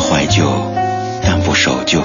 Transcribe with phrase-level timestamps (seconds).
[0.00, 0.44] 怀旧，
[1.22, 2.00] 但不守旧。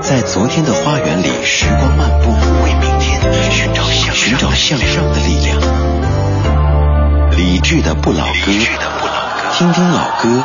[0.00, 2.30] 在昨天的花园里，时光漫步，
[2.64, 3.20] 为明天
[3.50, 5.58] 寻找向寻找向上的力量。
[7.36, 8.52] 理智的不老歌，
[9.52, 10.42] 听听老歌，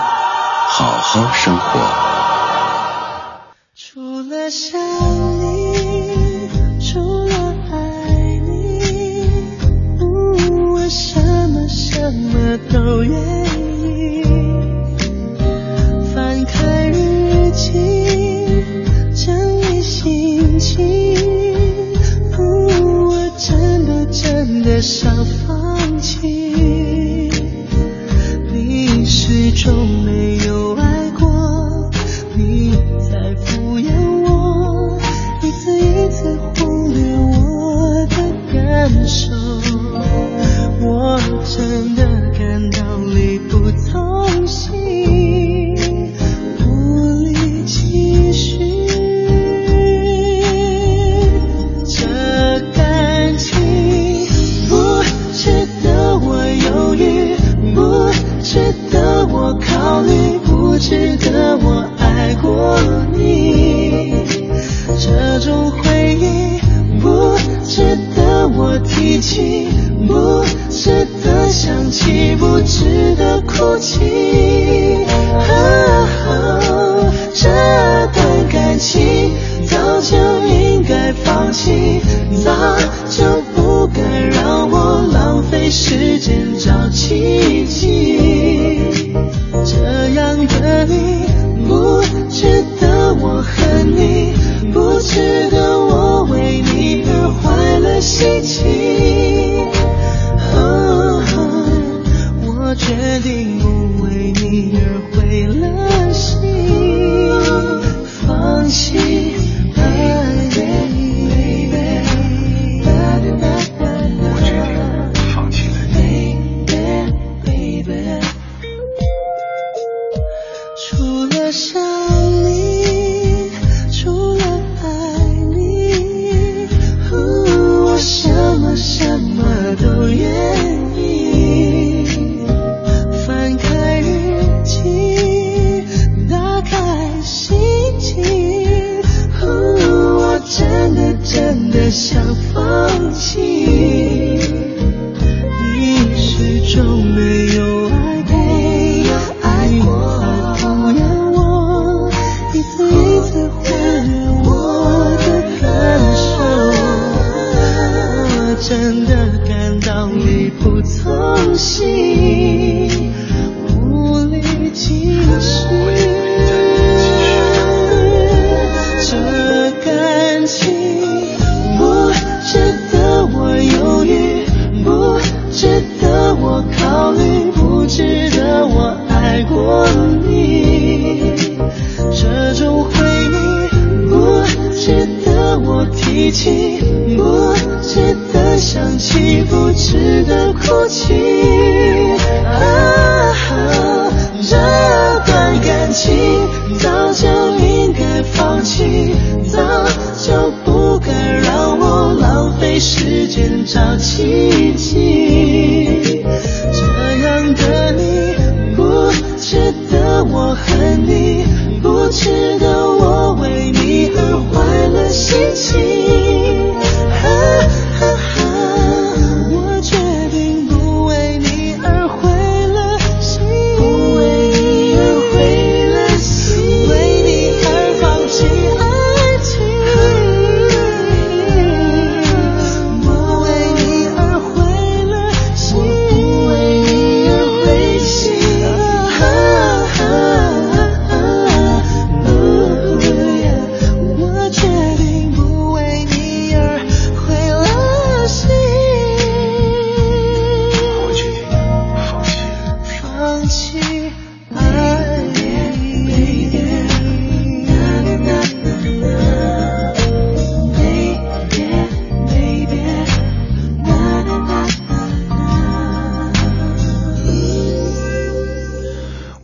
[0.67, 1.79] 好好生活。
[3.75, 3.99] 除
[4.29, 5.32] 了相。
[24.83, 26.52] 想放弃。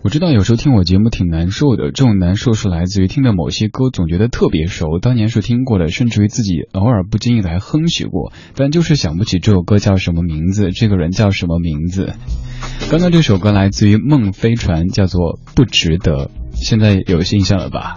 [0.10, 12.16] 我知道有时候听我节目挺难受的，这种难受是来自于听的某些歌总觉得特别熟，当年是听过的，甚至于自己偶尔不经意的还哼起过，但就是想不起这首歌叫什么名字，这个人叫什么名字。
[12.90, 17.94] 刚刚这首歌来自于梦飞船，叫做《不值得》，现在有印象了吧？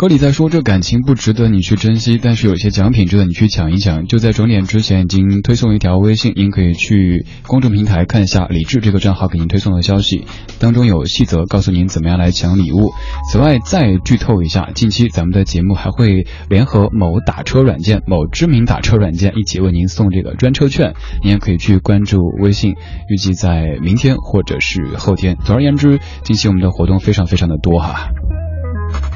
[0.00, 4.06] 歌里在说这感情不值得你去珍惜，但是有些奖品值得你去抢一抢。
[4.06, 10.24] 就在整点之前已经推送一条微信，您可以去公众平台看一下李智这个账号给您推送的消息，
[10.58, 12.92] 当中有细则告诉您怎么样来抢礼物。
[13.30, 22.72] 此外，再剧透一下，近期咱们的节目还会联合某打车软件、某知名打车软件一起为您送这个专车券，您也可以去关注微信，
[23.10, 25.36] 预计在明天或者是后天。
[25.44, 28.08] 总而言之，近期我们的活动非常非常的多哈。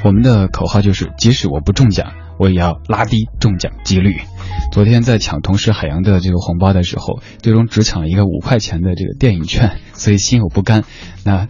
[0.05, 4.21] 我们的口号就是，即使我不中奖，我也要拉低中奖几率。
[4.71, 10.85] 昨天在抢同时海洋的这个红包的时候，最终只抢了一个五块钱的这个电影券，所以心有不甘。
[11.25, 11.49] 那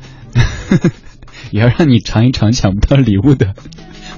[1.50, 3.54] 也要让你尝一尝抢不到礼物的，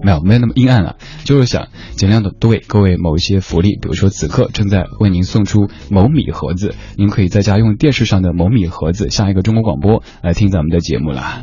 [0.03, 11.43] 没有没有那么阴暗了，就是想尽量的多给各位某一些福利，比如说此刻正在为您送出某米盒子，您可以在家用电视上的某米盒子下一个中国广播来听咱们的节目啦。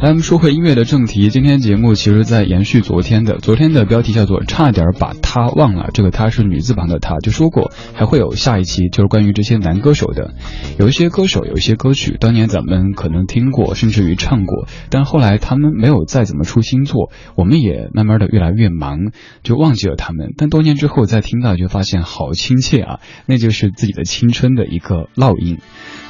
[0.00, 1.30] 来，我们说回音乐的正题。
[1.30, 5.88] 今天节目其实在延续昨天的，昨天的标题叫做“差点把他忘了”。
[5.94, 10.34] 这个“他”是女字旁的“他”，就说过还会有下一期，就是关于这些男歌手的。
[10.78, 19.12] 有一些歌手，有一些歌曲，当年咱们可能听过，甚至于唱过，但后来他们没有再怎么出新作，我们也慢慢的越来越忙，
[19.44, 20.34] 就忘记了他们。
[20.36, 25.58] 但多年之后再听到，就发现好亲切啊，那就是自己的青春的一个烙印。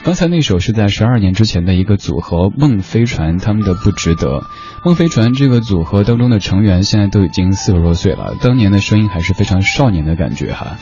[0.04, 4.44] 刚才那首是在十二年之前的一个组合梦飞船他们的不值得。
[4.84, 10.76] 梦飞船这个组合当中的成员现在都已经四十多岁了，当年的声音还是非常少年的感觉哈。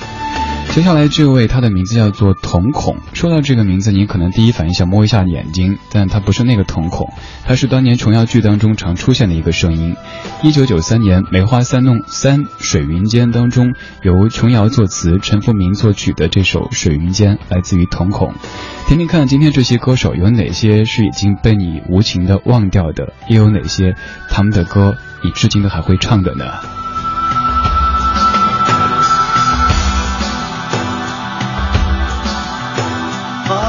[0.70, 2.96] 接下来这位，他的名字叫做瞳孔。
[3.12, 7.12] 说到这个名字，你可能第一反应想摸一下眼睛，但他不是那个瞳孔，
[7.44, 9.94] 他是当年琼瑶剧当中常出现的一个声音。
[10.42, 18.32] 一九九三年《梅花三弄三水云间》当中，由琼瑶作词、陈福明作曲的这首《水云间》，来自于瞳孔。
[18.88, 23.94] 听听看，今天这些歌手有哪些是已经被你无情的忘掉的，又有哪些
[24.30, 26.46] 他们的歌你至今都还会唱的呢？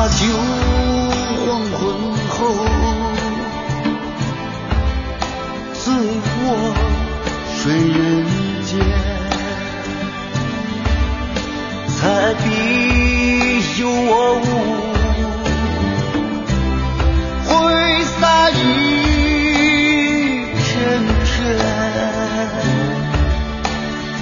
[0.03, 0.15] 把酒
[1.45, 1.79] 黄昏
[2.27, 2.35] 后，
[5.71, 5.81] 自
[6.43, 6.45] 我
[7.55, 8.03] 睡人
[8.65, 8.69] 间，
[11.87, 11.95] 才
[12.43, 12.45] 必
[13.79, 14.11] 有我
[14.43, 14.45] 无，
[17.47, 17.49] 挥
[18.19, 18.51] 洒一
[20.51, 20.61] 片
[21.23, 21.31] 片，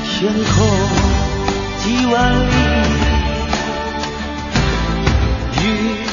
[0.06, 0.14] 天
[0.46, 0.56] 空
[1.80, 2.14] 几万
[2.52, 2.61] 里。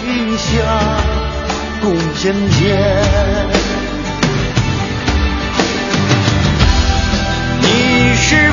[0.08, 0.46] 云下
[1.82, 2.78] 共翩翩，
[7.60, 8.50] 你是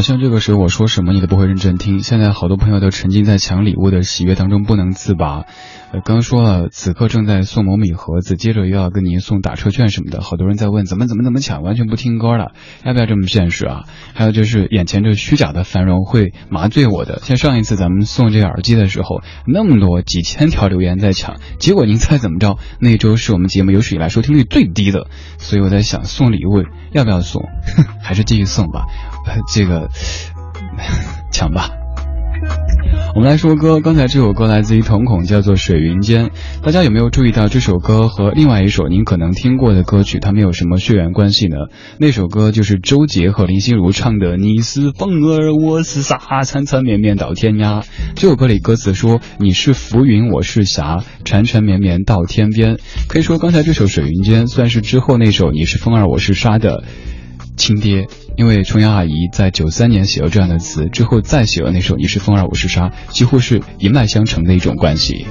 [0.00, 2.02] 好像这个时候我说什么你都不会认真听。
[2.02, 5.44] 现在好多朋友都沉浸在抢礼物的喜悦当中不能自拔。
[5.92, 12.52] 呃，刚说了，此刻正在送某米盒子，接着又要跟您送打车券什么的，好多人在问怎么怎么怎么抢，完全不听歌了，
[12.82, 13.82] 要不要这么现实啊？
[14.14, 17.18] 还有就是眼前这虚假的繁荣会麻醉我的。
[17.18, 22.56] 像上一次咱们送这个耳机的时候，那么多几千条留言在抢，结果您猜怎么着？
[22.80, 27.42] 那一周是我们节目有史以来收听率最低的，所以我在想送礼物要不要送，
[28.00, 28.86] 还是继续送吧？
[29.52, 29.88] 这个
[31.30, 31.70] 抢吧。
[33.14, 36.26] 我们来说歌，刚才这首歌来自于瞳孔，叫做《水云间》。
[36.62, 41.56] 大家有没有注意到这首歌和另外一首您可能听过的歌曲，它们有什么血缘关系呢？
[41.98, 47.82] 那首歌就是周杰和林心如唱的《你是风儿，我是沙，缠缠绵绵到天涯》。
[48.14, 56.84] 这首歌里歌词说：“你是浮云，我是霞，缠缠绵绵到天边。”可以说，刚才这首《水云间》算是之后那首《你是风儿，我是沙》的
[57.56, 58.08] 亲爹。
[58.36, 65.26] 因为琼瑶阿姨在九三年写了这样的词之后，再写了那首《你是风儿我是沙》，几乎是一脉相承的一种关系。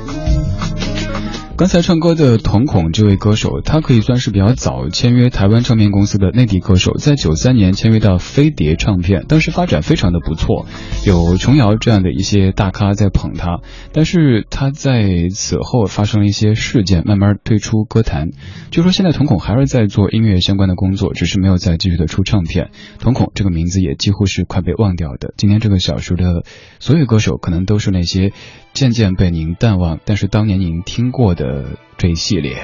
[1.59, 10.65] 刚才唱歌的瞳孔这位歌手，他可以算是比较早签约台湾唱片公司的内地歌手，在九三年签约到飞碟唱片，当时发展非常的不错，
[11.05, 13.59] 有琼瑶这样的一些大咖在捧他。
[13.91, 18.29] 但是他在此后发生了一些事件，慢慢退出歌坛。
[18.71, 22.69] 据说现在瞳孔还是在做音乐相关的工作，只是没有再继续的出唱片。
[22.99, 25.33] 瞳孔这个名字也几乎是快被忘掉的。
[25.35, 26.45] 今天这个小时的
[26.79, 28.31] 所有歌手，可能都是那些。
[28.71, 31.48] 渐渐被您淡忘，但是当年您听过的
[31.97, 32.57] 这一系列。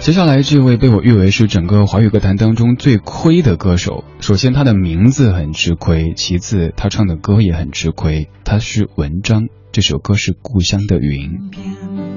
[0.00, 8.30] 接下来这位被我誉为是整个华语歌坛当中最亏的歌手，首先他的名字很吃亏，其次他唱的歌也很吃亏。
[8.42, 11.50] 他是文章，这首歌是《故乡的云》。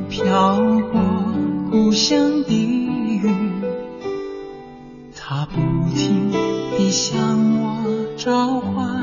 [0.10, 1.34] 飘过
[1.70, 3.62] 故乡的云，
[5.14, 5.60] 它不
[5.94, 6.32] 停
[6.78, 7.20] 地向
[7.62, 9.03] 我召唤。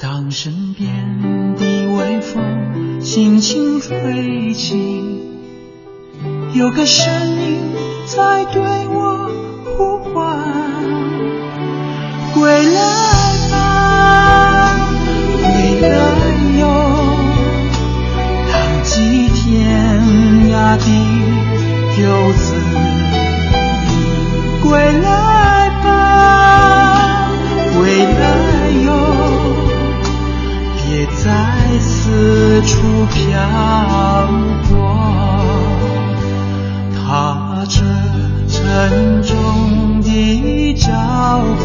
[0.00, 5.22] 当身边的微风轻轻吹起，
[6.52, 7.58] 有个声音
[8.06, 9.30] 在对我
[9.64, 10.38] 呼唤：
[12.34, 12.42] 归
[12.74, 12.80] 来
[13.50, 14.76] 吧，
[15.40, 15.88] 归来
[16.58, 16.62] 哟，
[18.50, 19.42] 浪迹天
[20.50, 20.84] 涯的
[22.02, 22.52] 游子，
[24.62, 24.68] 归
[25.00, 27.30] 来吧，
[27.78, 29.13] 归来哟。
[31.22, 34.28] 在四处漂
[34.62, 34.72] 泊，
[36.94, 37.80] 踏着
[38.48, 40.92] 沉重的脚
[41.58, 41.62] 步，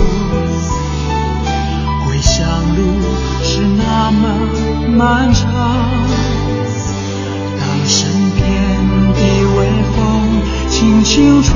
[2.05, 2.79] 归乡路
[3.43, 4.23] 是那么
[4.97, 5.41] 漫长。
[7.59, 7.97] 当身
[8.35, 8.37] 边
[9.13, 9.19] 的
[9.57, 9.57] 微
[9.95, 9.97] 风
[10.69, 11.51] 轻轻吹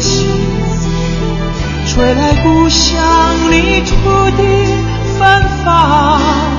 [0.00, 0.26] 起，
[1.86, 2.96] 吹来故乡
[3.50, 3.90] 泥土
[4.36, 4.42] 的
[5.18, 6.57] 芬芳。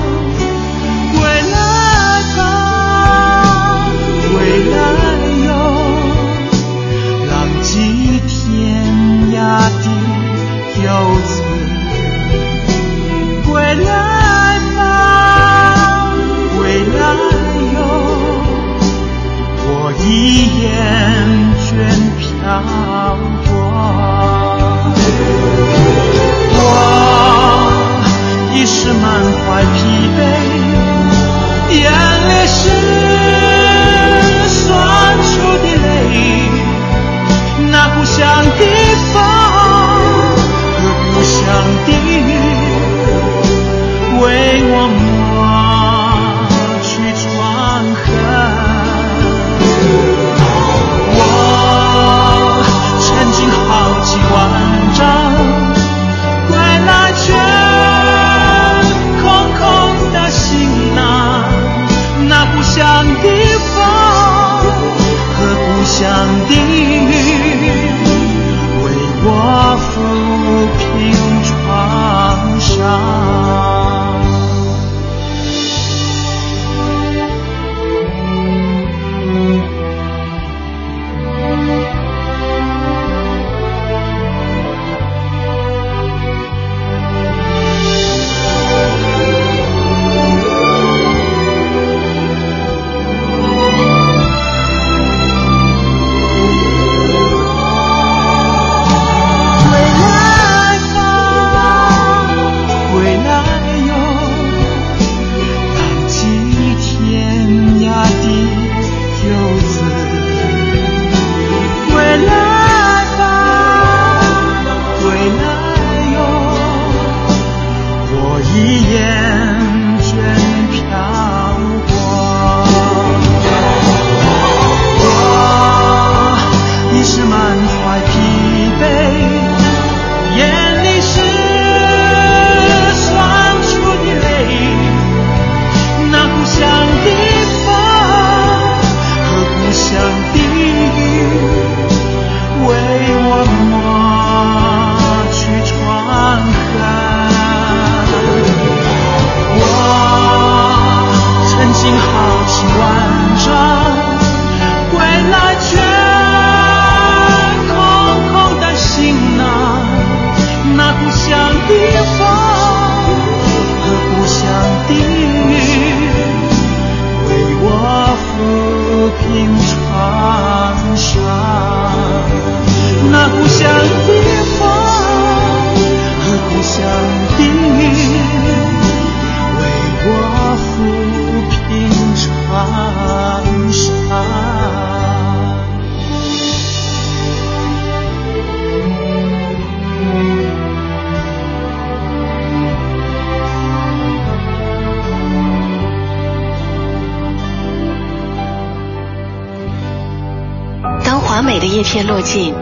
[201.80, 202.54] 一片落尽，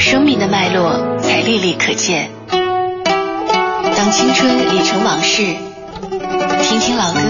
[0.00, 2.32] 生命的脉络才历历可见。
[2.50, 5.44] 当青春已成往事，
[6.60, 7.20] 听听老歌，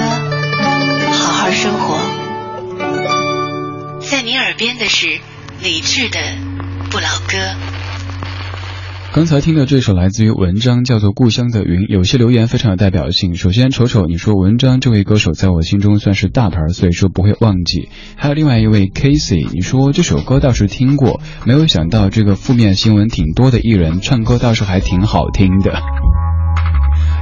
[1.12, 1.98] 好好生活。
[4.00, 5.20] 在你耳边的是
[5.60, 6.18] 理智的
[6.90, 7.36] 不老歌。
[9.12, 13.34] 刚才听的这首来自于文章，叫做《故乡的云》，有些留言非常有代表性。
[13.34, 17.88] 首先，瞅瞅，你说文章这位歌手在我心中算是大牌，所以说不会忘记。
[18.14, 25.76] 还有另外一位 Casey，你说这首歌倒是听过，没有想到这个负面新闻挺多的艺人唱歌倒是还挺好听的。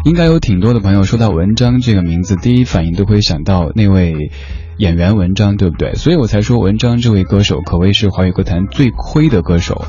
[0.05, 4.31] 应该有挺多的朋友说到文章这个名字，第一反应都会想到那位。
[4.79, 5.95] 演员文章对不对？
[5.95, 9.85] 所以我才说文章这位歌手可谓是华语歌坛最亏的歌手。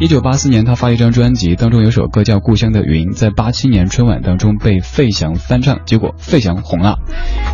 [0.00, 6.98] 一九八四年他发一张专辑，当中有首歌叫《故乡的云》，在八七年春晚当中被费翔翻唱，结果费翔红了。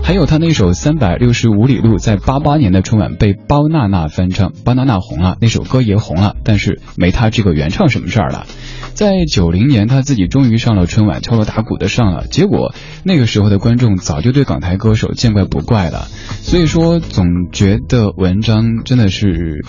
[0.03, 8.47] 还有他那首《三百六十五里路》，在八八年的春晚被包娜娜翻唱，包娜娜红了，那首歌也红了，但是没他这个原唱什么事儿了。
[8.95, 12.27] 在九零年，他自己终于上了春晚，敲锣打鼓的上了。
[12.27, 12.75] 结果
[13.05, 16.09] 那个时候的观众早就对港台歌手见怪不怪了，
[16.41, 19.65] 所以说总觉得文章真的是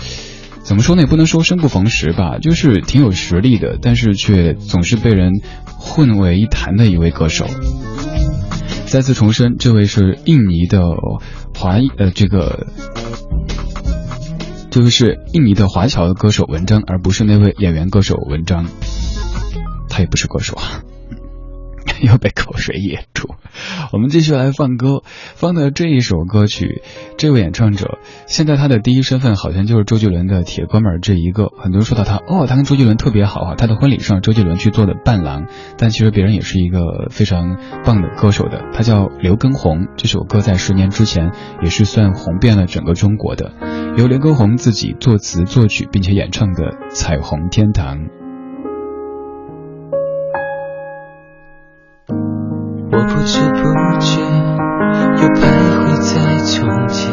[0.62, 1.02] 怎么说呢？
[1.02, 7.46] 也不能说生不逢时吧，就是挺有实力的，但是却总是被人混为一谈的一位歌手。
[8.86, 10.82] 再次重申，这位是印尼的
[11.54, 12.66] 华呃这个，
[14.70, 18.66] 就是印尼的华侨歌手文章，而不是那位演员歌手文章。
[19.88, 20.82] 他也不是歌手啊，
[22.06, 23.34] 又被口水噎住。
[23.92, 25.02] 我们继续来放歌，
[25.34, 26.82] 放的这一首歌曲，
[27.18, 31.48] 这位演唱者现在他的第一身份好像就是周杰伦的铁哥们儿这一个。
[31.58, 33.54] 很多人说到他，哦，他跟周杰伦特别好啊。
[33.56, 38.64] 他的婚礼上，周杰伦去做的伴郎，但其实别人也是一个非常棒的歌手的。
[38.72, 41.32] 他叫刘畊宏，这首歌在十年之前
[41.62, 43.52] 也是算红遍了整个中国的，
[43.96, 47.98] 由刘畊宏自己作词作曲并且演唱的《彩虹天堂》。
[52.92, 53.58] 我不知不
[54.00, 54.20] 觉
[55.22, 55.38] 又徘
[55.78, 57.08] 徊在从前，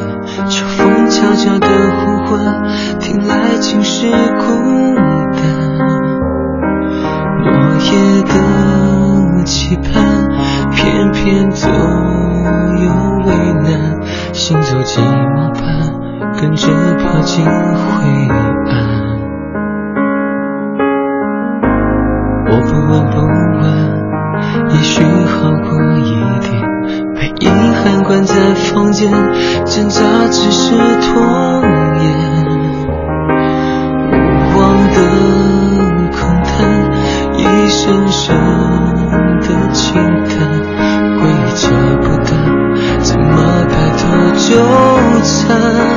[0.49, 2.63] 秋风悄悄的呼唤，
[2.99, 4.95] 听来竟是孤
[5.33, 5.39] 单。
[7.43, 7.45] 落
[7.77, 10.27] 叶的期盼，
[10.71, 12.89] 偏偏左右
[13.27, 13.29] 为
[13.61, 14.01] 难，
[14.33, 15.61] 行走寂寞般，
[16.41, 17.49] 跟着飘进灰
[18.29, 18.35] 暗。
[22.49, 23.15] 我不问不，
[24.69, 26.51] 也许好过一点，
[27.15, 28.03] 被遗憾。
[28.03, 29.11] 关在房间，
[29.65, 30.01] 挣扎
[30.31, 31.21] 只是拖
[31.99, 32.05] 延。
[34.07, 34.61] 无望
[34.93, 34.97] 的
[36.11, 36.47] 空谈，
[37.37, 38.23] 一声声
[39.41, 39.93] 的轻
[40.29, 40.35] 叹，
[41.19, 41.67] 回忆遮
[42.01, 42.29] 不断，
[43.01, 43.25] 怎么
[43.67, 44.05] 摆脱
[44.37, 44.49] 纠
[45.23, 45.96] 缠？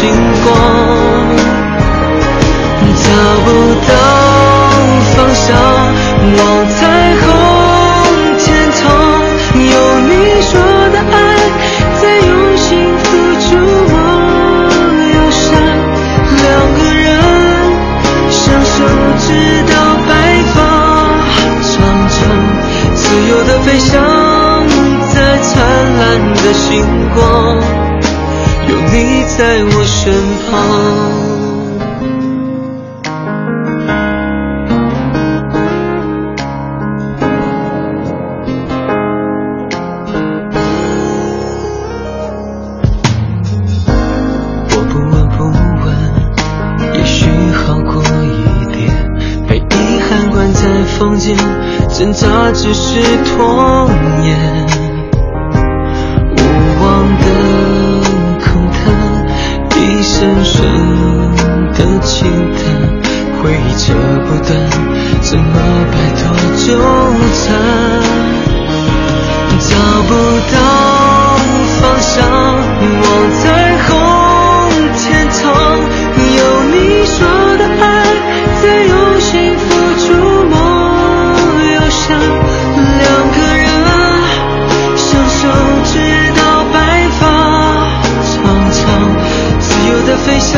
[0.00, 0.08] 星
[0.42, 0.48] 光，
[2.96, 3.04] 找
[3.44, 3.48] 不
[3.86, 3.92] 到
[5.14, 5.46] 方向，
[6.38, 6.78] 望彩
[7.20, 7.22] 虹
[8.38, 8.48] 天
[8.80, 8.80] 堂，
[9.54, 9.76] 有
[10.08, 10.10] 你
[10.40, 10.52] 说
[10.88, 11.14] 的爱
[12.00, 12.66] 在用心
[13.04, 13.08] 付
[13.42, 13.48] 出，
[13.92, 13.94] 我
[15.12, 15.44] 忧伤，
[16.40, 17.06] 两个人
[18.30, 18.72] 相守
[19.18, 19.28] 直
[19.68, 19.72] 到
[20.08, 20.10] 白
[20.54, 20.56] 发
[21.60, 21.68] 苍
[22.08, 22.18] 苍，
[22.94, 23.92] 自由的飞翔
[25.14, 25.16] 在。
[25.42, 25.56] 灿
[25.98, 26.00] 烂
[26.34, 26.68] 的星
[27.14, 27.18] 光，
[28.70, 30.14] 有你在我身
[30.46, 30.50] 旁。
[44.68, 45.38] 我不闻不
[45.84, 45.86] 问，
[46.94, 47.18] 也许
[47.50, 48.78] 好过一点。
[49.48, 50.60] 被遗憾关在
[50.96, 51.36] 房间，
[51.88, 53.34] 挣扎只是拖
[64.50, 64.58] 不断，
[65.20, 65.54] 怎么
[65.92, 66.22] 摆脱
[66.56, 66.66] 纠
[67.36, 67.46] 缠？
[69.60, 69.70] 找
[70.08, 70.10] 不
[70.50, 70.56] 到
[71.80, 72.18] 方向，
[73.00, 73.06] 望
[73.38, 73.42] 彩
[73.86, 73.88] 虹
[74.98, 74.98] 天
[75.30, 75.40] 堂，
[76.18, 76.38] 有
[76.72, 76.74] 你
[77.06, 77.16] 说
[77.58, 77.82] 的爱
[78.60, 79.62] 在用心付
[80.00, 80.08] 出，
[80.50, 80.54] 我
[81.72, 82.18] 忧伤，
[82.98, 83.64] 两个人
[84.96, 85.40] 相守
[85.84, 85.94] 直
[86.34, 86.40] 到
[86.72, 86.74] 白
[87.20, 87.22] 发
[88.26, 88.34] 苍
[88.72, 88.78] 苍，
[89.60, 89.90] 自由。
[90.00, 90.50] 的飞翔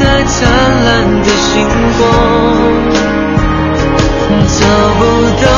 [0.00, 0.34] 在灿
[0.84, 1.52] 烂的星
[1.98, 2.02] 光，
[4.98, 5.53] 不到。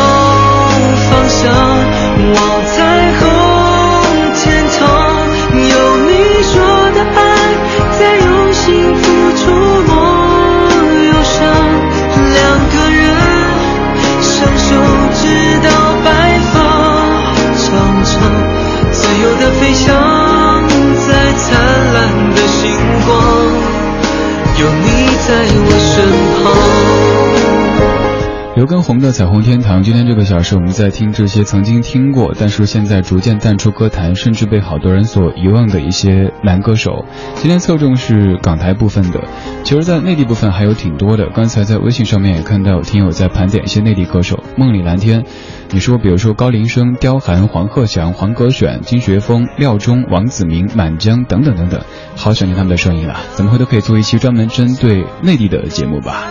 [29.06, 37.04] 的《彩虹天堂》，今天这个小时我们在听这些曾经听过，但是现在逐渐淡出歌坛，甚至被好多人所遗忘的一些男歌手。
[37.36, 39.20] 今天侧重是港台部分的，
[39.62, 41.28] 其实，在内地部分还有挺多的。
[41.28, 45.24] 刚才在微信上面也看到有听友在盘点一些内地歌手，梦里蓝天。
[45.70, 51.80] 你说，比如说高林生、刁寒、黄鹤翔、黄格选、金学峰、廖忠、王子明、满江等等等等，
[52.16, 53.20] 好想念他们的声音啊！
[53.34, 56.24] 怎么会都可以做一期专门针对内地的节目吧？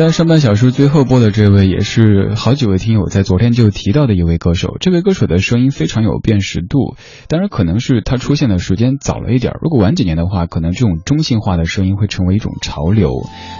[0.00, 4.78] 在上半小时最后播的这位，也是好几位听友在昨天就提到的一位歌手。
[4.80, 6.96] 这位歌手的声音非常有辨识度，
[7.28, 9.52] 当然可能是他出现的时间早了一点。
[9.60, 13.10] 如果晚几年的话，可能这种中性化的声音会成为一种潮流。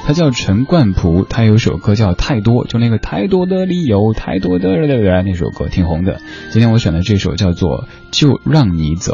[0.07, 6.21] 他叫陈冠蒲，他有首歌叫《太多》，就那个太多的理由，太多的那首歌挺红的。
[6.53, 9.13] 今天我选的这首叫做《就让你走》。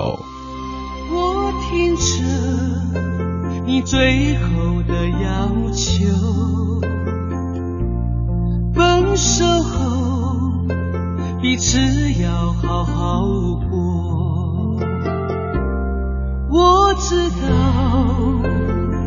[1.13, 6.66] 我听着你最后的要求。
[8.77, 10.53] 分手后，
[11.41, 11.79] 彼此
[12.23, 13.23] 要好好
[13.71, 14.77] 过。
[16.51, 17.49] 我知道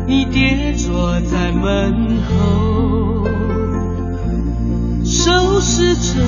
[0.08, 3.28] 你跌坐在门后，
[5.04, 6.20] 收拾着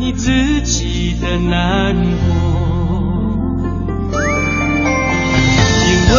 [0.00, 2.34] 你自己的难过，
[5.86, 6.18] 因为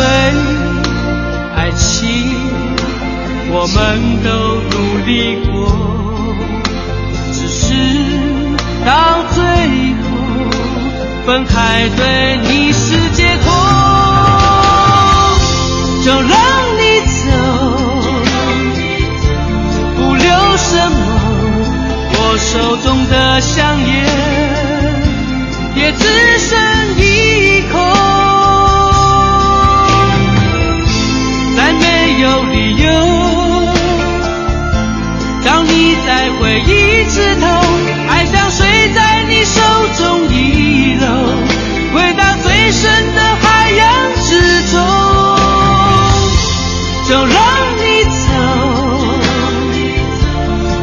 [1.58, 2.56] 爱情。
[3.50, 3.76] 我们
[4.24, 4.30] 都
[5.08, 6.36] 努力过，
[7.32, 7.74] 只是
[8.86, 9.42] 到最
[10.04, 10.08] 后
[11.26, 13.50] 分开对你是解脱，
[16.04, 16.30] 就让
[16.78, 17.32] 你走，
[19.96, 20.98] 不留什么，
[22.12, 23.94] 我手中的香烟
[25.74, 26.04] 也只
[26.38, 26.60] 剩
[26.98, 27.80] 一口，
[31.56, 33.17] 再没有理由。
[36.40, 37.48] 回忆枝头，
[38.10, 39.62] 爱像水在你手
[39.98, 41.06] 中遗漏，
[41.94, 43.86] 回到最深的海洋
[44.24, 44.78] 之中。
[47.08, 47.36] 就让
[47.78, 48.18] 你走，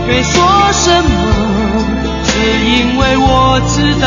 [0.06, 0.32] 别说
[0.72, 1.08] 什么，
[2.24, 2.30] 只
[2.64, 4.06] 因为我知道，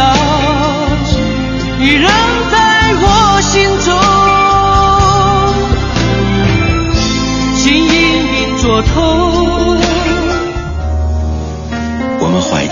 [1.79, 2.10] 你仍
[2.51, 2.55] 在
[2.99, 3.05] 我
[3.41, 3.95] 心中，
[7.55, 7.88] 心隐
[8.33, 9.26] 隐作痛。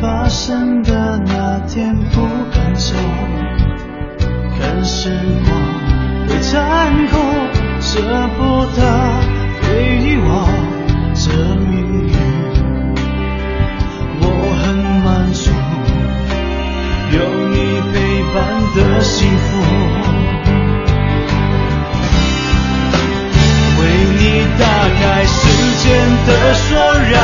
[0.00, 2.20] 发生的那天不
[2.52, 2.94] 敢走，
[4.58, 5.10] 看时
[5.44, 5.50] 光
[6.28, 7.16] 的残酷，
[7.80, 8.00] 舍
[8.36, 8.80] 不得
[9.62, 9.66] 被
[9.98, 10.28] 遗忘
[11.14, 11.72] 这命
[12.06, 12.08] 运。
[14.20, 14.22] 我
[14.62, 14.64] 很
[15.02, 15.50] 满足，
[17.12, 17.16] 有
[17.48, 17.56] 你
[17.92, 17.94] 陪
[18.32, 18.36] 伴
[18.74, 19.48] 的幸福。
[23.80, 23.82] 为
[24.18, 24.22] 你
[24.58, 24.62] 打
[25.00, 25.38] 开时
[25.82, 25.86] 间
[26.26, 26.68] 的锁，
[27.10, 27.16] 让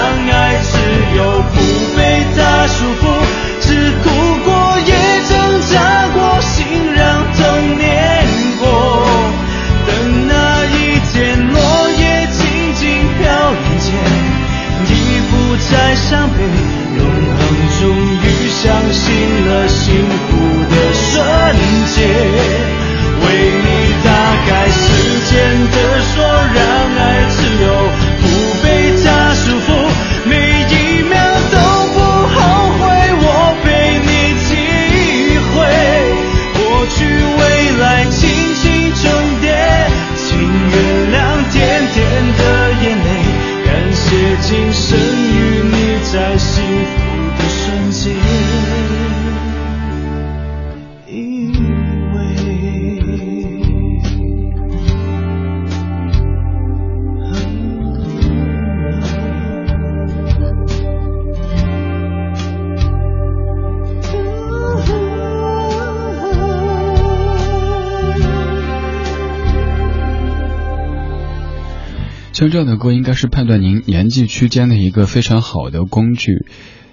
[72.34, 76.44] 像这样的歌，应该是判断您年纪区间的一个非常好的工具。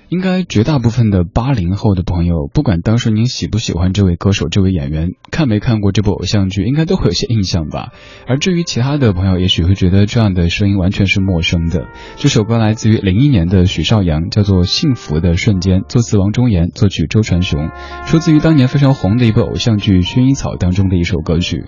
[0.07, 7.91] 应该绝大部分的八零后的朋友，不管当时您喜不喜欢这位歌手、这位演员，看没看过这部偶像剧，应该都会有些印象吧。
[8.27, 11.87] 而至于其他的朋友，也许会觉得这样的声音完全是陌生的。
[12.17, 17.71] 这首歌来自于零一年的许绍洋，叫做《幸福的瞬间》，作词王中岩，作曲周传雄，
[18.05, 21.65] 出自于当年非常红的一部偶像剧《薰衣草》当中的一首歌曲。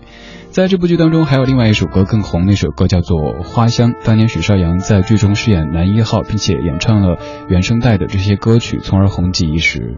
[0.54, 3.94] 在这部剧当中，还有另外一首歌更红，那首歌叫做《花香》。
[4.06, 7.18] 当年许绍洋在剧中饰演男一号，并且演唱了
[7.50, 9.98] 原声带的这些歌曲，从而红极一时。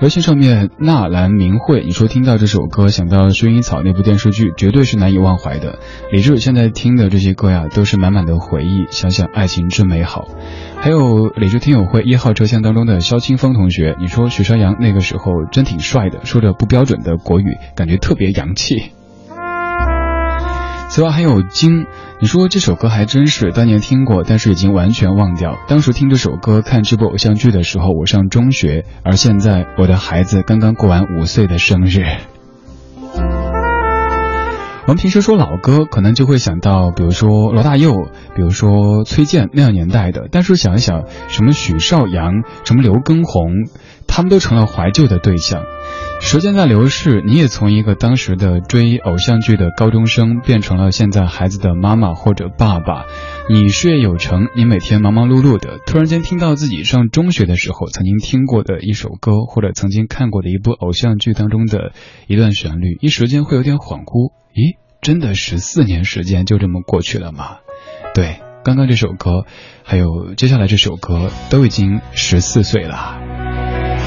[0.00, 5.78] 微信上面纳兰明慧，你说听到这首歌想到《薰衣草》那部电视剧，绝对是难以忘怀的。
[6.10, 10.26] 李志现在听的这些歌呀，都是满满的回忆，想想爱情真美好。
[10.80, 18.92] 还有理智听友会一号车厢当中的肖清风同学，你说许绍洋那个时候真挺帅的，说着不标准的国语，感觉特别洋气。
[20.88, 21.84] 此外还有金，
[22.22, 25.56] 你说这首歌还真是当年听过，但是已经完全忘掉。
[25.68, 32.04] 当时听这首歌、看这部偶像剧的时候，我上中学，而现在我的孩子刚刚过完五岁的生日。
[34.86, 40.28] 我们平时说老歌，可能就会想到，比如说罗大佑，比如说崔健那样年代的。
[40.30, 43.50] 但是想一想，什么许绍洋，什么刘畊宏，
[44.06, 45.62] 他们都成了怀旧的对象。
[46.22, 53.06] 时间在流逝，你也从一个当时的追偶像剧的高中生，变成了现在孩子的妈妈或者爸爸。
[53.48, 61.92] 你事业有成，你每天忙忙碌碌的，突然间听到自己上中学的时候曾经听过的一首歌，或者曾经看过的一部偶像剧当中的
[62.28, 64.30] 一段旋律，一时间会有点恍惚。
[64.54, 67.56] 咦，真的十四年时间就这么过去了吗？
[68.14, 69.46] 对，刚刚这首歌，
[69.82, 73.49] 还有接下来这首歌，都已经十四岁了。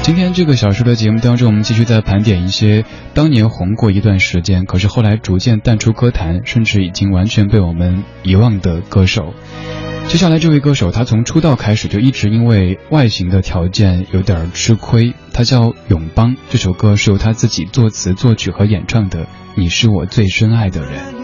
[0.04, 9.32] 今天这个小时的节目当中，我们继续在盘点一些当年红过一段时间，可是后来逐渐淡出歌坛，甚至已经完全被我们遗忘的歌手。
[10.06, 15.14] 接下来这位歌手，他从出道开始就一直因为外形的条件有点吃亏。
[15.32, 19.26] 他叫永邦，这首歌是由他自己作词、作曲和演唱的。
[19.54, 21.23] 你是我最深爱的人。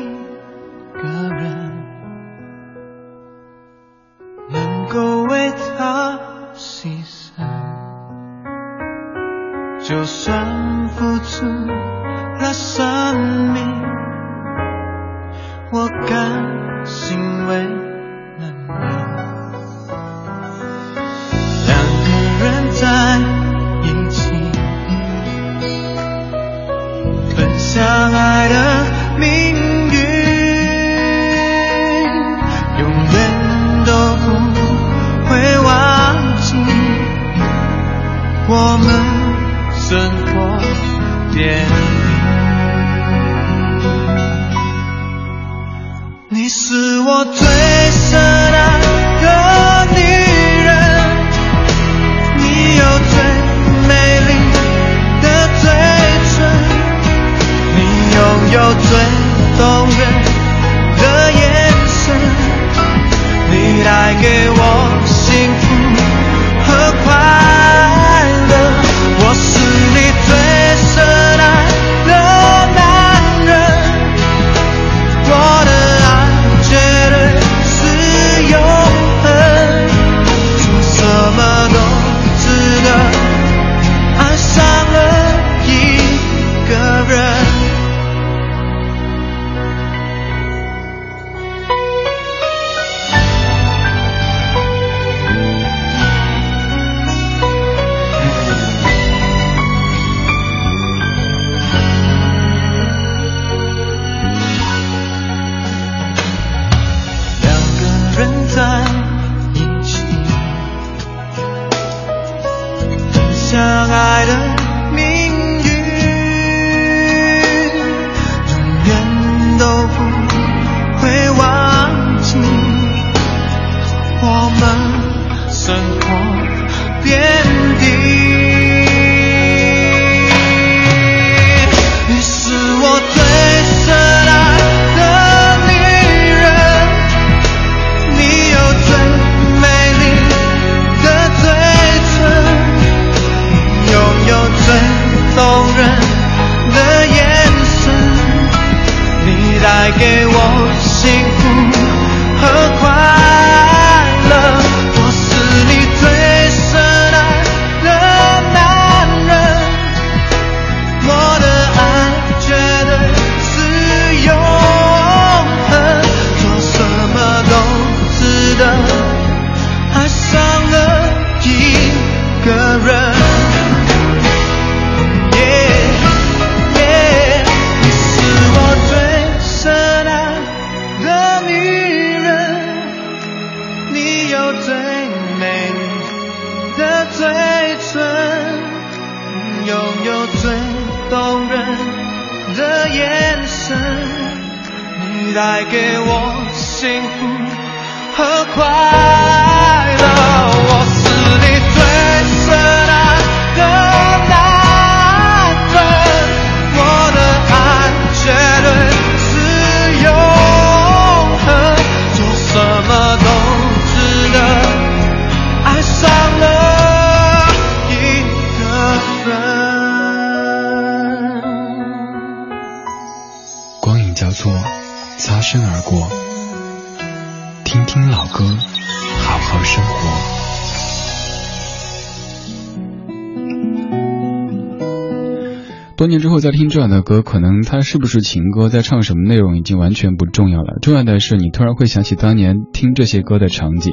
[236.01, 240.79] 多年之后再听这样的歌，可能它是不是情歌，在唱什么内容已经完全不重要了。
[240.81, 243.93] 重要的是，你突然会想起当年听这些歌的场景。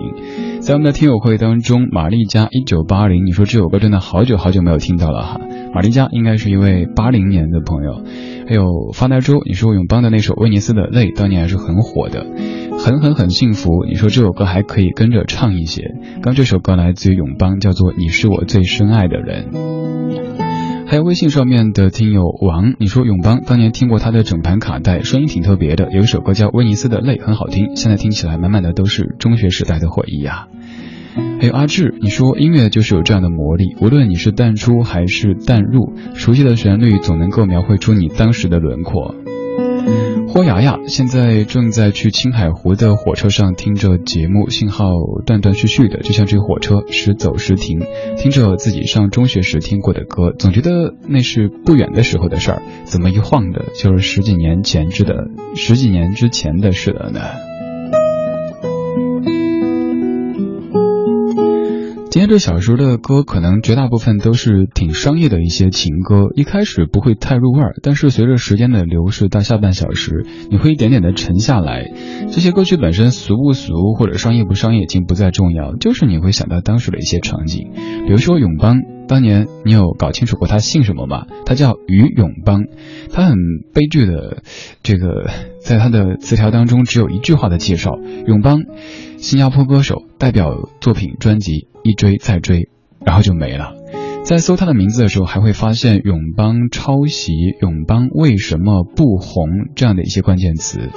[0.61, 5.41] 在我们的听友会当中，玛丽加一九八零，你说这首歌真的好久好久没有听到了哈。
[5.75, 8.01] 玛丽加应该是一位八零年的朋友。
[8.47, 12.25] 还有发呆粥，你说永邦的那首威尼斯的泪，当年还是很火的，
[12.79, 13.83] 很很很幸福。
[13.85, 15.83] 你说这首歌还可以跟着唱一些。
[16.21, 19.96] 刚这首歌来自于永邦，叫做你是我最深爱的人。
[20.89, 27.75] 还有微信上面的听友王，你说永邦当年听过他的整盘卡带，声音挺特别的，有一首歌叫威尼斯的泪，很好听。
[27.75, 30.47] 现在听起来满满的都是中学时代的回忆啊。
[31.41, 39.13] 还有阿志，你说音乐就是有这样的魔力，无论你是淡出还是淡入，熟悉的旋律总能够描绘出你当时的轮廓。
[40.29, 44.91] 霍牙牙现在正在去青海湖的火车上听着节目，信号
[45.25, 47.79] 断断续续的，就像这火车时走时停，
[48.17, 57.21] 听着自己上中学时听过的歌，总觉得那是不远的时候的事儿，怎么一晃的就是十几年前之的十几年之前的事了呢？
[62.09, 71.91] 今天这小时的歌，可能绝大部分都是挺商业的一些情歌，一开始不会太入味儿，但是随着时间的流逝，到下半小时，你会一点点的沉下来。
[72.31, 77.71] 这些歌曲本身俗不俗或者商业不商业，已经不再重要，就是你会想到当时的一些场景，
[78.05, 78.77] 比如说永邦。
[79.07, 81.27] 当年你有搞清楚过他姓什么吗？
[81.45, 82.65] 他叫于永邦，
[83.09, 83.37] 他很
[83.73, 84.43] 悲剧的，
[84.83, 85.29] 这个
[85.61, 87.91] 在他的词条当中只有一句话的介绍：
[88.25, 88.63] 永邦，
[89.17, 92.69] 新加坡歌手，代表作品专辑一追再追，
[93.05, 93.73] 然后就没了。
[94.23, 97.31] 在搜他的名字的时候，还会发现永邦抄袭、
[97.61, 100.89] 永邦为什么不红这样的一些关键词。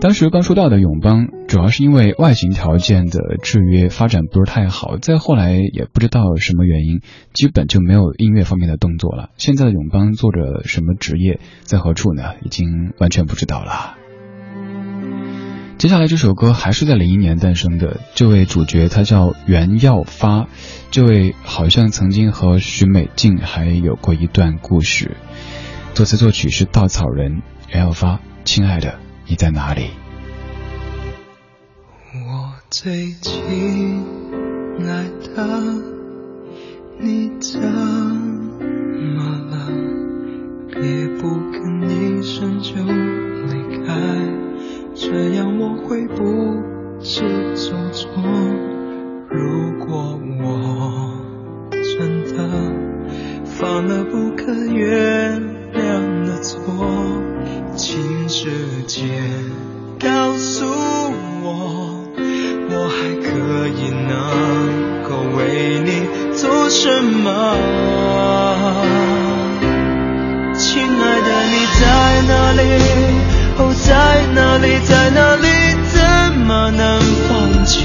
[0.00, 4.98] 当时刚出道的永邦，主要是因为外形条件的制约，发展不是太好。
[4.98, 7.00] 再后来也不知道什么原因，
[7.32, 9.30] 基本就没有音乐方面的动作了。
[9.36, 12.34] 现在的永邦做着什么职业，在何处呢？
[12.42, 14.03] 已经完全不知道了。
[15.76, 20.46] 接下来这首歌还是在零一年诞生的，这位主角他叫袁耀发，
[20.90, 25.16] 这位好像曾经和许美静还有过一段故事。
[25.92, 28.98] 作词作曲是稻草人袁耀发，亲爱的。
[29.26, 29.90] 你在哪里？
[32.14, 33.42] 我最亲
[34.86, 35.04] 爱
[35.34, 35.46] 的，
[37.00, 39.70] 你怎么了？
[40.82, 43.94] 也不吭一声就离开，
[44.94, 46.62] 这样我会不
[47.00, 48.10] 知所措。
[49.28, 50.44] 如果我
[51.70, 52.36] 真的
[53.44, 55.42] 犯了不可原
[55.74, 56.60] 谅的错。
[57.76, 58.46] 请直
[58.86, 59.02] 接
[59.98, 60.64] 告诉
[61.42, 62.06] 我，
[62.70, 67.26] 我还可以能够为你做什么？
[70.56, 71.82] 亲爱的，你在
[72.28, 72.62] 哪里？
[73.56, 74.58] 哦，在哪。
[74.58, 75.46] 里，在哪里？
[75.92, 76.00] 怎
[76.46, 77.78] 么能放弃？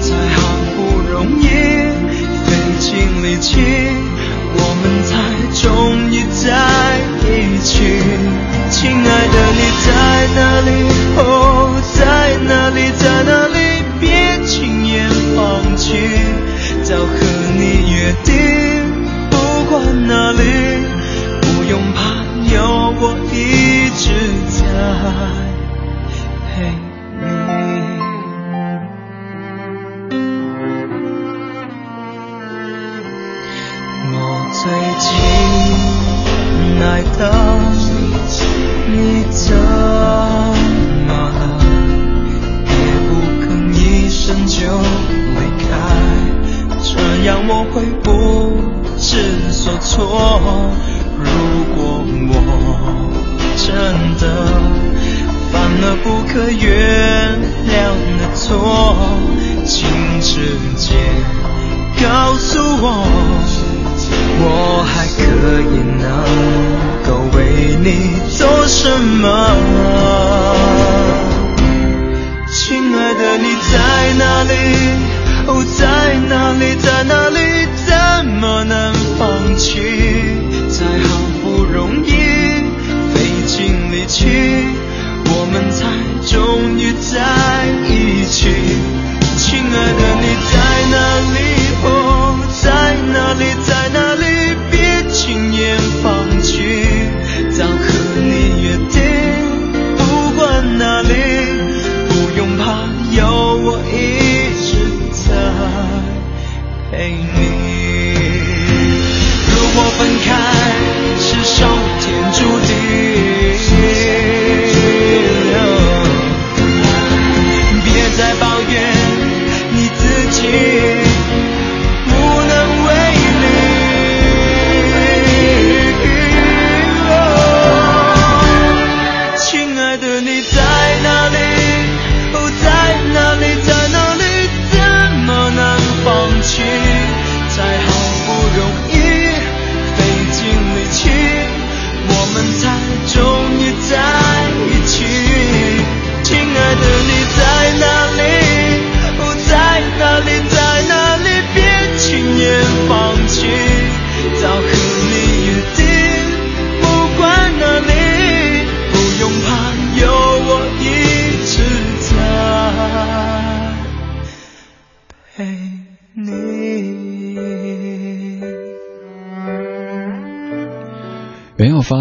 [0.00, 0.40] 才好
[0.76, 0.78] 不
[1.10, 1.44] 容易
[2.46, 2.88] 费尽
[3.22, 3.79] 力气，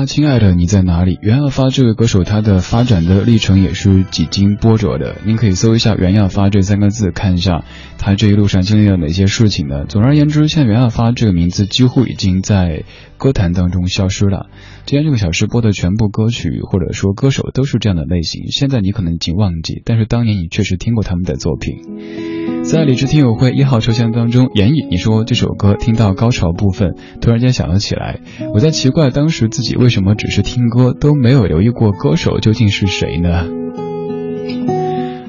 [0.09, 1.19] 亲爱的，你在哪里？
[1.21, 5.17] 袁耀发这位歌手，他的发展的历程也是几经波折的。
[5.23, 7.63] 您可以搜一下“袁耀发”这三个字，看一下
[7.99, 9.85] 他这一路上经历了哪些事情呢？
[9.87, 12.85] 总而言之，现在袁耀发这个名字几乎已经在
[13.19, 14.47] 歌坛当中消失了。
[14.87, 18.47] 今天这个小时播的全部歌曲或者说歌手都是这样的类型。
[18.47, 22.38] 现在你可能已经忘记，但是当年你确实听过他们的作品。
[22.63, 28.19] 在理智听友会一号车厢当中，言语你说这首歌听到高潮部分，突然间想了起来，
[28.53, 33.47] 我在奇怪当时自己为什么只是听歌，都没有留意过歌手究竟是谁呢？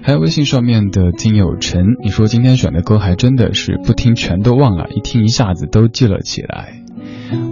[0.03, 6.74] 还有微信上面的听友陈，你说今天选的歌还真的是不听全都忘了，一听一下子都记了起来。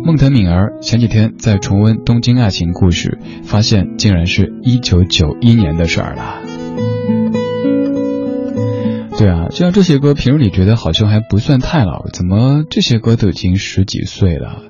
[0.04, 6.47] 孟腾敏儿前几天在重温《东京爱情故事》，发现竟然是一九九一年的事儿了。
[9.18, 14.62] 对啊，就像这些歌，平日里觉得好像还不算太老，怎么这些歌都已经十几岁了？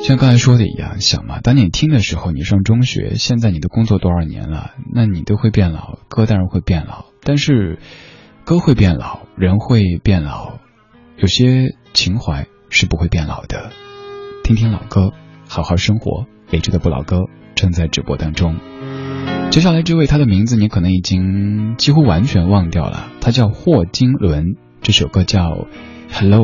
[0.00, 4.70] 像刚才说的一样，想嘛，当你听的时候，你上中学，现在你的工作多少年了？
[4.94, 7.78] 那你都会变老，歌当然会变老，但是
[8.46, 10.54] 歌会变老，人会变老，
[11.18, 13.72] 有些情怀是不会变老的。
[14.42, 15.12] 听听老歌，
[15.48, 17.24] 好好生活，理智的不老歌
[17.54, 18.56] 正在直播当中。
[19.50, 24.56] 接下来这位，他的名字你可能已经几乎完全忘掉了，他叫霍金伦。
[24.82, 25.40] 这首歌叫
[26.12, 26.40] 《Hello》，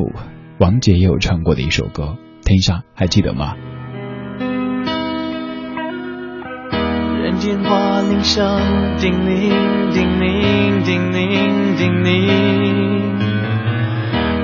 [0.58, 3.54] 王杰也有唱过的一首歌，听一下，还记得吗？
[7.22, 9.50] 任电话铃声叮铃
[9.92, 13.18] 叮铃叮铃叮铃，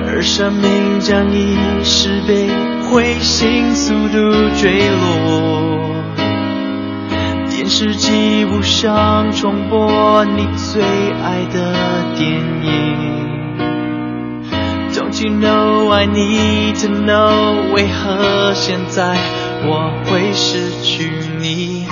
[0.07, 2.47] 而生命将以十倍
[2.83, 4.17] 彗星速度
[4.55, 5.98] 坠落。
[7.59, 11.75] 电视机无声重播你最爱的
[12.15, 12.31] 电
[12.63, 13.59] 影。
[14.93, 17.73] Don't you know I need to know？
[17.73, 19.13] 为何现在
[19.65, 21.85] 我会失去你？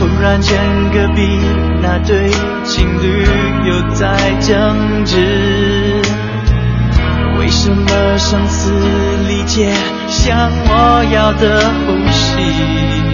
[0.00, 0.58] 忽然间
[0.92, 1.38] 隔壁
[1.80, 2.28] 那对
[2.64, 3.24] 情侣
[3.64, 6.02] 又在争执？
[7.38, 8.72] 为什么声嘶
[9.28, 9.72] 力竭，
[10.08, 13.11] 像我要的呼吸？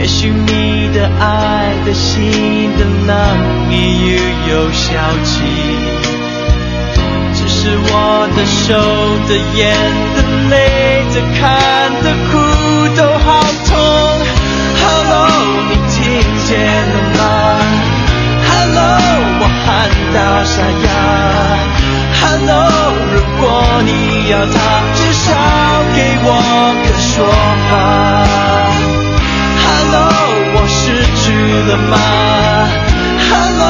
[0.00, 3.36] 也许你的爱的心的浪
[3.70, 4.16] 已愈
[4.48, 4.88] 有消
[5.22, 5.44] 息，
[7.34, 8.72] 只是我的手
[9.28, 9.60] 的眼
[10.16, 11.38] 的泪的看
[12.02, 12.32] 的哭
[12.96, 13.28] 都好
[13.68, 13.76] 痛。
[14.80, 15.28] Hello，
[15.68, 16.00] 你听
[16.46, 16.48] 见
[16.88, 17.20] 了吗
[18.48, 18.80] ？Hello，
[19.38, 19.68] 我喊
[20.14, 20.88] 到沙哑。
[22.22, 22.56] Hello，
[23.12, 23.44] 如果
[23.84, 23.90] 你
[24.30, 24.56] 要他，
[24.94, 25.28] 至少
[25.94, 26.28] 给我
[26.86, 27.12] 个说
[27.70, 28.29] 法。
[29.92, 30.06] Hello，
[30.54, 31.34] 我失去
[31.68, 31.96] 了吗
[33.28, 33.66] ？Hello，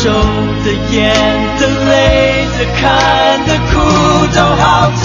[0.00, 0.08] 我的手
[0.64, 1.12] 的眼
[1.58, 2.82] 的泪的看
[3.44, 3.72] 的哭
[4.34, 4.64] 都好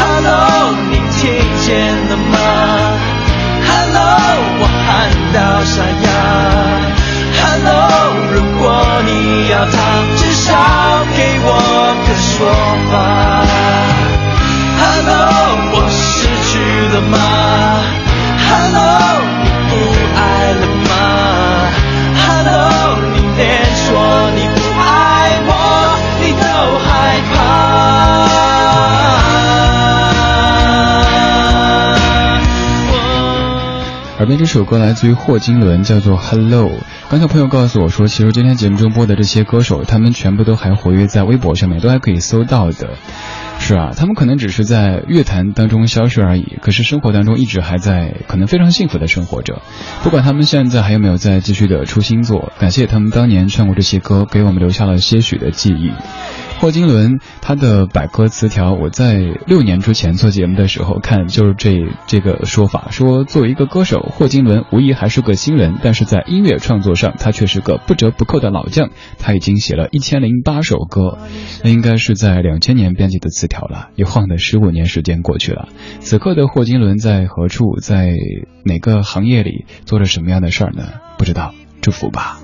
[0.00, 1.22] Hello，你听
[1.64, 1.66] 见
[2.08, 2.34] 了吗
[3.68, 4.02] ？Hello，
[4.58, 4.86] 我喊
[5.32, 6.06] 到沙哑。
[7.40, 7.70] Hello，
[8.32, 8.62] 如果
[9.06, 9.08] 你
[9.48, 9.72] 要他，
[10.16, 10.46] 至少
[11.16, 11.46] 给我
[12.04, 12.28] 个说
[12.90, 12.92] 法。
[14.80, 15.14] Hello，
[15.72, 16.50] 我失去
[16.94, 17.14] 了吗
[18.48, 18.78] ？Hello，
[34.18, 36.64] 耳边这首歌来自于霍金伦，叫做《Hello》。
[37.08, 42.96] 刚才朋友告诉我说，其实今天节目中播的这些歌手，他们全部都还活跃在微博上面，都还可以搜到的。
[43.60, 49.62] 是啊，他们可能只是在乐坛当中消失而已，可是生活当中一直还在，可能非常幸福的生活着。
[50.02, 55.92] 不管他们现在还有没有在继续的出新作，感谢他们当年唱过这些歌，给我们留下了些许的记忆。
[56.60, 59.14] 霍金伦他的百科词条，我在
[59.46, 61.78] 六年之前做节目的时候看，就是这
[62.08, 68.90] 这个说法，说作为一个歌手，霍金伦无疑还是个新人，但是在音乐创作上，他却是个不折不扣的老将。
[69.18, 71.18] 他已经写了一千零八首歌，
[71.62, 73.90] 那应该是在两千年编辑的词条了。
[73.94, 75.68] 一晃的十五年时间过去了，
[76.00, 78.10] 此刻的霍金伦在何处，在
[78.64, 80.88] 哪个行业里做着什么样的事儿呢？
[81.16, 82.40] 不知道，祝福吧。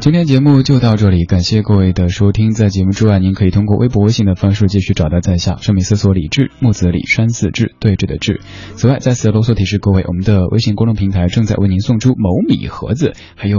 [0.00, 2.52] 今天节目就到这里，感谢各位的收听。
[2.52, 8.40] 在节目之外，您可以通过微博、微信的方式继续找到在下，上面搜索“李志木子李山寺志对峙的志。
[8.76, 13.58] 此外，再次啰嗦提示各位，我们的微信公众平台正在为您送出某米盒子，还有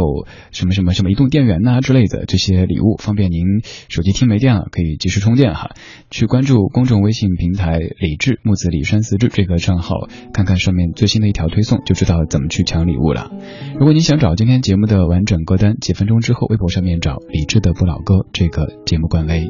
[0.52, 3.44] 什么什么什么移动电源呐、之类的这些礼物，方便您
[3.90, 5.72] 手机听没电了可以及时充电哈。
[6.10, 13.30] 去关注公众微信平台“李志木子李山寺志”这个账号，看看上面最新的一条推送，就知道怎么去抢礼物了。
[13.78, 19.48] 如果您想找今天节目的完整歌单，几分钟之后微博上面找李志的不老歌这个节目官微。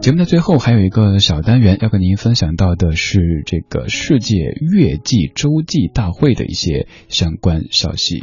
[0.00, 8.20] 节目的最后还有一个小单元要跟您分享到的是这个世界月季洲际大会的一些相关消息。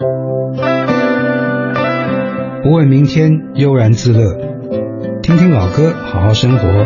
[2.63, 4.35] 不问明天，悠然自乐，
[5.21, 6.85] 听听老歌，好好生活。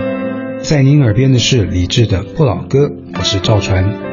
[0.59, 4.11] 在您耳边的是李志的不老歌，我是赵传。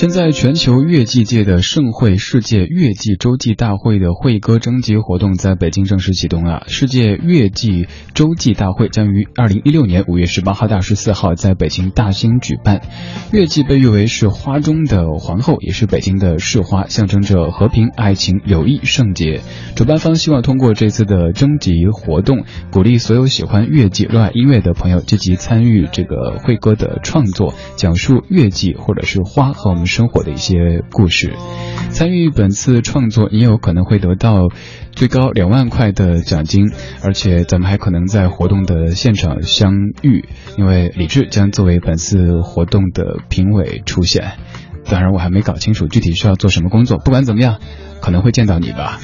[0.00, 6.64] 现在全球月季界的盛会世界月季洲际大会的会歌征集活动在北京正式启动了。
[6.68, 12.80] 世界月季洲际大会将于二零一六年五月十八号到十四号在北京大兴举办。
[13.30, 19.42] 月季被誉为是花中的皇后，也是北京的市花，象征着和平、爱情、友谊、圣洁。
[19.76, 29.89] 主办方希望通过这次的征集活动，鼓励所有喜欢月季、热爱音乐的朋友积极参与这个会歌的创作，讲述月季或者是花和我们。
[29.90, 31.34] 生活的一些故事。
[31.90, 34.48] 参与本次创作，你有可能会得到
[34.92, 36.70] 最高两万块的奖金，
[37.02, 40.24] 而且咱们还可能在活动的现场相遇，
[40.56, 44.32] 因为李志将作为本次活动的评委出现。
[44.88, 46.96] 当然，我还没搞清楚具体需要做什么工作。
[46.98, 47.58] 不管怎么样，
[48.00, 48.98] 可能会见到你吧。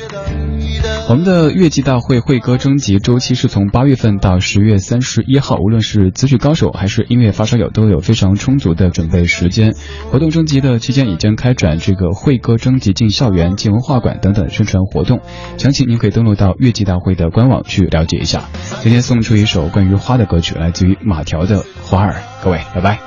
[1.09, 9.75] 我们的月季大会会歌征集周期是从八月份到十月三十一号，无论是词曲高手还是音乐发烧友都有非常充足的准备时间。
[10.11, 15.21] 活动征集的期间已经开展这个会歌征集进校园、进文化馆等等宣传活动，
[15.59, 18.43] 详情您可以登录到月季大会的官网去了解一下。
[18.83, 22.99] 今天送出一首关于花的歌曲，来自于马条的《花儿》，各位拜拜。